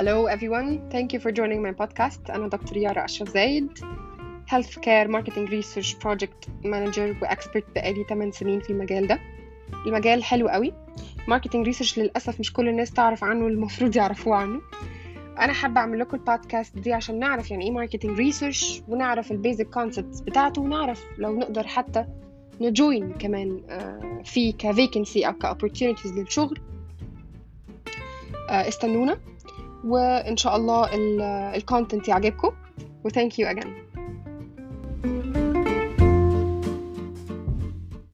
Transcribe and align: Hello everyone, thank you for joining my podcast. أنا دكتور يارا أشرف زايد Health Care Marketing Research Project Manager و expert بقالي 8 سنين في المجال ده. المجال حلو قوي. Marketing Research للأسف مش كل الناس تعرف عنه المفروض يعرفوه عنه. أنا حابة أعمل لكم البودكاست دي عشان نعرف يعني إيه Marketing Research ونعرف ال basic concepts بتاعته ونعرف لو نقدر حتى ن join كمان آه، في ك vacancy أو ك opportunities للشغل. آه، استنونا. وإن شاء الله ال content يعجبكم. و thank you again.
Hello 0.00 0.24
everyone, 0.36 0.70
thank 0.94 1.12
you 1.12 1.20
for 1.20 1.30
joining 1.30 1.62
my 1.62 1.72
podcast. 1.72 2.30
أنا 2.30 2.48
دكتور 2.48 2.76
يارا 2.76 3.04
أشرف 3.04 3.28
زايد 3.28 3.78
Health 4.50 4.74
Care 4.74 5.08
Marketing 5.08 5.50
Research 5.50 5.94
Project 5.94 6.48
Manager 6.64 7.22
و 7.22 7.28
expert 7.28 7.64
بقالي 7.74 8.04
8 8.08 8.32
سنين 8.32 8.60
في 8.60 8.70
المجال 8.70 9.06
ده. 9.06 9.20
المجال 9.86 10.24
حلو 10.24 10.48
قوي. 10.48 10.72
Marketing 11.30 11.66
Research 11.72 11.98
للأسف 11.98 12.40
مش 12.40 12.52
كل 12.52 12.68
الناس 12.68 12.90
تعرف 12.90 13.24
عنه 13.24 13.46
المفروض 13.46 13.96
يعرفوه 13.96 14.36
عنه. 14.36 14.60
أنا 15.38 15.52
حابة 15.52 15.80
أعمل 15.80 15.98
لكم 15.98 16.16
البودكاست 16.16 16.78
دي 16.78 16.92
عشان 16.92 17.18
نعرف 17.18 17.50
يعني 17.50 17.64
إيه 17.64 17.86
Marketing 17.86 18.16
Research 18.18 18.82
ونعرف 18.88 19.32
ال 19.32 19.38
basic 19.38 19.66
concepts 19.70 20.20
بتاعته 20.20 20.62
ونعرف 20.62 21.04
لو 21.18 21.38
نقدر 21.38 21.66
حتى 21.66 22.04
ن 22.60 22.70
join 22.70 23.12
كمان 23.12 23.62
آه، 23.70 24.22
في 24.24 24.52
ك 24.52 24.61
vacancy 24.61 25.26
أو 25.26 25.32
ك 25.32 25.38
opportunities 25.38 26.12
للشغل. 26.12 26.60
آه، 28.50 28.68
استنونا. 28.68 29.18
وإن 29.84 30.36
شاء 30.36 30.56
الله 30.56 30.88
ال 31.56 31.62
content 31.62 32.08
يعجبكم. 32.08 32.52
و 33.04 33.10
thank 33.10 33.38
you 33.38 33.48
again. 33.48 33.89